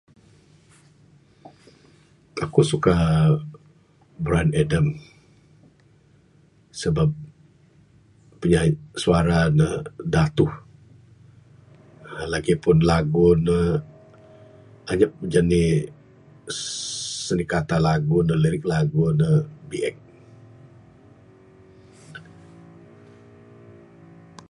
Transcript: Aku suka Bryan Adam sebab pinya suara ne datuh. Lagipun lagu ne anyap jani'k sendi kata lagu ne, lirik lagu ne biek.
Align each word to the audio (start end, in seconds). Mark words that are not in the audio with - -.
Aku 2.43 2.61
suka 2.71 2.93
Bryan 4.23 4.49
Adam 4.61 4.85
sebab 6.81 7.09
pinya 8.39 8.61
suara 9.03 9.39
ne 9.57 9.67
datuh. 10.13 10.51
Lagipun 12.33 12.77
lagu 12.91 13.27
ne 13.47 13.59
anyap 14.91 15.11
jani'k 15.33 15.77
sendi 17.25 17.45
kata 17.53 17.75
lagu 17.89 18.17
ne, 18.27 18.33
lirik 18.43 18.65
lagu 18.73 19.03
ne 19.19 19.29
biek. 19.69 19.95